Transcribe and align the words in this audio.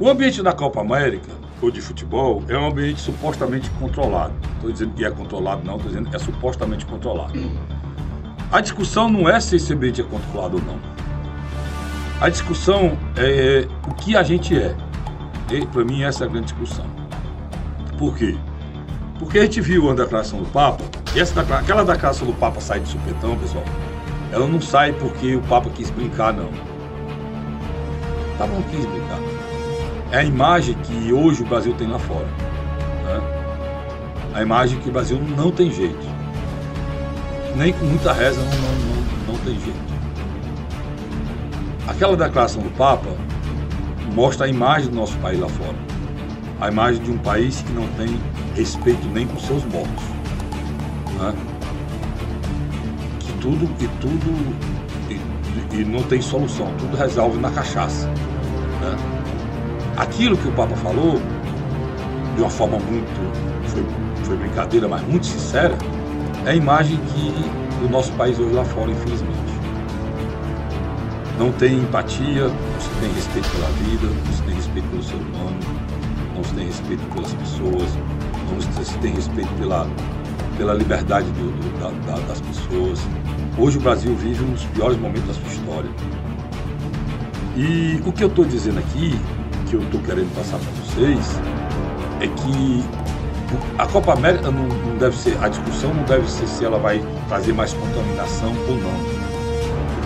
O 0.00 0.08
ambiente 0.08 0.42
da 0.42 0.52
Copa 0.52 0.80
América, 0.80 1.30
ou 1.62 1.70
de 1.70 1.80
futebol, 1.80 2.42
é 2.48 2.58
um 2.58 2.66
ambiente 2.66 3.00
supostamente 3.00 3.70
controlado. 3.78 4.34
Estou 4.56 4.72
dizendo 4.72 4.92
que 4.92 5.04
é 5.04 5.10
controlado, 5.12 5.62
não, 5.64 5.76
estou 5.76 5.88
dizendo 5.88 6.10
que 6.10 6.16
é 6.16 6.18
supostamente 6.18 6.84
controlado. 6.84 7.32
A 8.50 8.60
discussão 8.60 9.08
não 9.08 9.28
é 9.28 9.38
se 9.38 9.54
esse 9.54 9.72
ambiente 9.72 10.00
é 10.00 10.04
controlado 10.04 10.56
ou 10.56 10.62
não. 10.64 10.80
A 12.20 12.28
discussão 12.28 12.98
é 13.16 13.68
o 13.88 13.94
que 13.94 14.16
a 14.16 14.24
gente 14.24 14.58
é. 14.58 14.74
Para 15.72 15.84
mim, 15.84 16.02
essa 16.02 16.24
é 16.24 16.26
a 16.26 16.30
grande 16.30 16.46
discussão. 16.46 16.86
Por 17.96 18.16
quê? 18.16 18.36
Porque 19.20 19.38
a 19.38 19.42
gente 19.42 19.60
viu 19.60 19.88
a 19.88 19.94
declaração 19.94 20.42
do 20.42 20.50
Papa, 20.50 20.82
e 21.14 21.20
essa, 21.20 21.40
aquela 21.40 21.84
declaração 21.84 22.26
do 22.26 22.34
Papa 22.34 22.60
sai 22.60 22.80
de 22.80 22.88
supetão, 22.88 23.38
pessoal, 23.38 23.62
ela 24.32 24.48
não 24.48 24.60
sai 24.60 24.92
porque 24.92 25.36
o 25.36 25.42
Papa 25.42 25.70
quis 25.70 25.88
brincar, 25.88 26.32
não. 26.32 26.48
O 26.48 28.38
Papa 28.38 28.52
não 28.52 28.62
quis 28.62 28.84
brincar 28.84 29.43
é 30.10 30.18
a 30.18 30.24
imagem 30.24 30.74
que 30.74 31.12
hoje 31.12 31.42
o 31.42 31.46
Brasil 31.46 31.74
tem 31.74 31.88
lá 31.88 31.98
fora. 31.98 32.26
Né? 32.26 33.20
A 34.34 34.42
imagem 34.42 34.78
que 34.80 34.88
o 34.88 34.92
Brasil 34.92 35.20
não 35.36 35.50
tem 35.50 35.70
jeito. 35.70 36.06
Nem 37.56 37.72
com 37.72 37.84
muita 37.84 38.12
reza 38.12 38.40
não, 38.40 38.50
não, 38.50 38.52
não, 38.52 39.32
não 39.32 39.38
tem 39.44 39.54
jeito. 39.60 39.94
Aquela 41.86 42.16
declaração 42.16 42.62
do 42.62 42.70
Papa 42.70 43.10
mostra 44.14 44.46
a 44.46 44.48
imagem 44.48 44.90
do 44.90 44.96
nosso 44.96 45.16
país 45.18 45.38
lá 45.38 45.48
fora. 45.48 45.76
A 46.60 46.68
imagem 46.68 47.02
de 47.02 47.10
um 47.10 47.18
país 47.18 47.62
que 47.62 47.72
não 47.72 47.86
tem 47.88 48.18
respeito 48.54 49.06
nem 49.08 49.26
com 49.26 49.38
seus 49.38 49.64
mortos. 49.64 50.04
Né? 51.18 51.34
Que 53.20 53.32
tudo, 53.34 53.64
e 53.80 53.88
tudo, 54.00 54.56
e, 55.10 55.80
e, 55.80 55.84
não 55.84 56.02
tem 56.04 56.20
solução, 56.20 56.72
tudo 56.78 56.96
resolve 56.96 57.38
na 57.38 57.50
cachaça. 57.50 58.08
Né? 58.80 59.13
Aquilo 59.96 60.36
que 60.36 60.48
o 60.48 60.52
Papa 60.52 60.74
falou, 60.76 61.20
de 62.34 62.40
uma 62.40 62.50
forma 62.50 62.78
muito, 62.78 63.68
foi, 63.68 63.84
foi 64.24 64.36
brincadeira, 64.36 64.88
mas 64.88 65.02
muito 65.02 65.26
sincera, 65.26 65.76
é 66.44 66.50
a 66.50 66.54
imagem 66.54 66.96
que 66.96 67.84
o 67.84 67.88
nosso 67.88 68.12
país 68.12 68.38
hoje 68.38 68.54
lá 68.54 68.64
fora, 68.64 68.90
infelizmente. 68.90 69.54
Não 71.38 71.50
tem 71.52 71.78
empatia, 71.78 72.48
não 72.48 72.80
se 72.80 72.88
tem 73.00 73.12
respeito 73.12 73.48
pela 73.50 73.68
vida, 73.68 74.06
não 74.06 74.32
se 74.32 74.42
tem 74.42 74.54
respeito 74.54 74.88
pelo 74.88 75.02
ser 75.02 75.16
humano, 75.16 75.56
não 76.34 76.44
se 76.44 76.54
tem 76.54 76.66
respeito 76.66 77.14
pelas 77.14 77.32
pessoas, 77.34 77.98
não 78.52 78.84
se 78.84 78.98
tem 78.98 79.14
respeito 79.14 79.52
pela, 79.58 79.88
pela 80.56 80.74
liberdade 80.74 81.26
do, 81.32 81.50
do, 81.50 81.80
da, 81.80 81.90
da, 82.12 82.20
das 82.26 82.40
pessoas. 82.40 83.00
Hoje 83.58 83.78
o 83.78 83.80
Brasil 83.80 84.14
vive 84.14 84.44
um 84.44 84.52
dos 84.52 84.64
piores 84.66 84.98
momentos 84.98 85.26
da 85.26 85.34
sua 85.34 85.52
história. 85.52 85.90
E 87.56 88.00
o 88.04 88.12
que 88.12 88.22
eu 88.22 88.28
estou 88.28 88.44
dizendo 88.44 88.78
aqui 88.80 89.18
que 89.74 89.82
eu 89.82 89.82
estou 89.82 90.00
querendo 90.02 90.34
passar 90.34 90.58
para 90.58 90.70
vocês 90.84 91.40
é 92.20 92.28
que 92.28 92.84
a 93.78 93.86
Copa 93.86 94.12
América 94.12 94.50
não, 94.50 94.66
não, 94.66 94.98
deve 94.98 95.16
ser, 95.16 95.36
a 95.42 95.48
discussão 95.48 95.92
não 95.92 96.04
deve 96.04 96.30
ser 96.30 96.46
se 96.46 96.64
ela 96.64 96.78
vai 96.78 97.02
trazer 97.28 97.52
mais 97.52 97.72
contaminação 97.72 98.52
ou 98.68 98.76
não. 98.76 98.94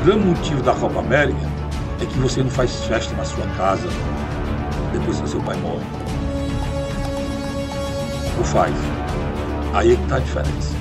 O 0.00 0.04
grande 0.04 0.26
motivo 0.26 0.62
da 0.62 0.72
Copa 0.72 1.00
América 1.00 1.38
é 2.00 2.06
que 2.06 2.18
você 2.18 2.42
não 2.42 2.50
faz 2.50 2.84
festa 2.84 3.14
na 3.16 3.24
sua 3.24 3.46
casa 3.56 3.88
depois 4.92 5.20
que 5.20 5.28
seu 5.28 5.40
pai 5.40 5.56
morre. 5.56 5.84
Ou 8.38 8.44
faz. 8.44 8.74
Aí 9.74 9.92
é 9.92 9.96
que 9.96 10.02
está 10.02 10.16
a 10.16 10.20
diferença. 10.20 10.76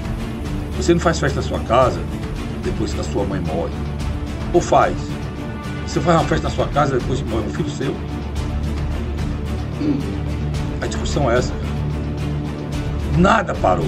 Você 0.78 0.94
não 0.94 1.00
faz 1.00 1.20
festa 1.20 1.42
na 1.42 1.48
sua 1.48 1.60
casa 1.62 2.00
depois 2.64 2.94
que 2.94 3.00
a 3.00 3.04
sua 3.04 3.24
mãe 3.24 3.42
morre. 3.42 3.74
Ou 4.54 4.62
faz. 4.62 4.96
Você 5.88 6.00
faz 6.02 6.18
uma 6.18 6.28
festa 6.28 6.50
na 6.50 6.54
sua 6.54 6.68
casa 6.68 6.98
depois 7.00 7.22
que 7.22 7.30
morre 7.30 7.46
um 7.48 7.54
filho 7.54 7.70
seu. 7.70 7.96
A 10.82 10.88
discussão 10.88 11.30
é 11.30 11.38
essa. 11.38 11.54
Nada 13.18 13.54
parou. 13.56 13.86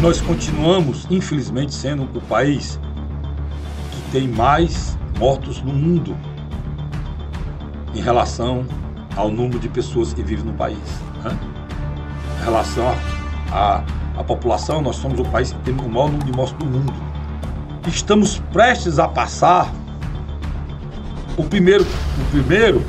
Nós 0.00 0.20
continuamos, 0.20 1.06
infelizmente, 1.10 1.74
sendo 1.74 2.04
o 2.16 2.20
país 2.22 2.80
que 3.92 4.12
tem 4.12 4.28
mais 4.28 4.96
mortos 5.18 5.62
no 5.62 5.72
mundo 5.72 6.16
em 7.94 8.00
relação 8.00 8.64
ao 9.16 9.30
número 9.30 9.58
de 9.58 9.68
pessoas 9.68 10.12
que 10.12 10.22
vivem 10.22 10.46
no 10.46 10.54
país. 10.54 10.78
Né? 11.22 11.36
Em 12.40 12.44
relação 12.44 12.94
à 13.52 13.84
população, 14.24 14.80
nós 14.80 14.96
somos 14.96 15.18
o 15.18 15.24
país 15.24 15.52
que 15.52 15.58
tem 15.60 15.74
o 15.74 15.88
maior 15.88 16.06
número 16.06 16.24
de 16.24 16.32
mortos 16.32 16.56
do 16.58 16.66
mundo. 16.66 16.92
Estamos 17.88 18.38
prestes 18.52 18.98
a 18.98 19.08
passar 19.08 19.72
o 21.36 21.44
primeiro, 21.44 21.84
o 21.84 22.30
primeiro 22.30 22.84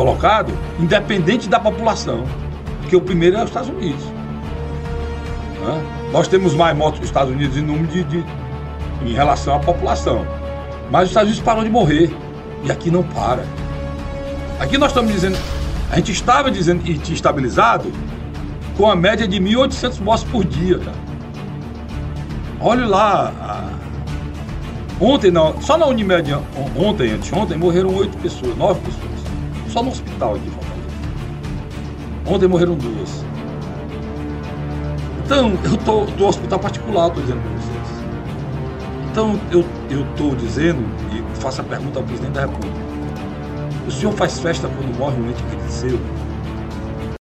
colocado, 0.00 0.50
independente 0.78 1.46
da 1.46 1.60
população, 1.60 2.24
porque 2.80 2.96
o 2.96 3.02
primeiro 3.02 3.36
é 3.36 3.40
os 3.42 3.50
Estados 3.50 3.68
Unidos. 3.68 4.02
Né? 5.60 6.08
Nós 6.10 6.26
temos 6.26 6.54
mais 6.54 6.74
mortos 6.74 7.00
que 7.00 7.04
os 7.04 7.10
Estados 7.10 7.30
Unidos 7.30 7.54
em 7.58 7.60
número 7.60 7.86
de, 7.86 8.02
de, 8.04 8.24
em 9.04 9.12
relação 9.12 9.56
à 9.56 9.58
população, 9.58 10.26
mas 10.90 11.02
os 11.02 11.10
Estados 11.10 11.28
Unidos 11.28 11.44
parou 11.44 11.62
de 11.62 11.68
morrer 11.68 12.16
e 12.64 12.72
aqui 12.72 12.90
não 12.90 13.02
para. 13.02 13.44
Aqui 14.58 14.78
nós 14.78 14.88
estamos 14.88 15.12
dizendo, 15.12 15.36
a 15.90 15.96
gente 15.96 16.12
estava 16.12 16.50
dizendo 16.50 16.82
e 16.86 17.12
estabilizado 17.12 17.92
com 18.78 18.90
a 18.90 18.96
média 18.96 19.28
de 19.28 19.38
1.800 19.38 20.00
mortes 20.00 20.24
por 20.24 20.46
dia, 20.46 20.78
cara. 20.78 20.96
Olha 22.58 22.86
lá, 22.86 23.34
a... 23.38 25.04
ontem, 25.04 25.30
não, 25.30 25.60
só 25.60 25.76
na 25.76 25.84
Unimed, 25.84 26.38
ontem, 26.74 27.12
anteontem, 27.12 27.58
morreram 27.58 27.94
oito 27.94 28.16
pessoas, 28.16 28.56
nove 28.56 28.80
pessoas. 28.80 29.19
Só 29.70 29.82
no 29.82 29.90
hospital 29.90 30.34
aqui. 30.34 30.50
Ontem 32.26 32.48
morreram 32.48 32.74
duas. 32.74 33.24
Então, 35.24 35.52
eu 35.64 35.76
tô 35.76 36.04
do 36.06 36.26
hospital 36.26 36.58
particular, 36.58 37.06
estou 37.08 37.22
dizendo 37.22 37.40
para 37.40 37.52
vocês. 37.52 37.80
Então, 39.10 39.40
eu 39.50 39.64
estou 40.10 40.34
dizendo 40.34 40.82
e 41.12 41.40
faço 41.40 41.60
a 41.60 41.64
pergunta 41.64 42.00
ao 42.00 42.04
presidente 42.04 42.32
da 42.32 42.40
República. 42.42 42.76
O 43.86 43.90
senhor 43.90 44.12
faz 44.12 44.40
festa 44.40 44.68
quando 44.68 44.98
morre 44.98 45.20
um 45.20 45.30
ente 45.30 45.42
querido 45.44 45.70
seu? 45.70 45.98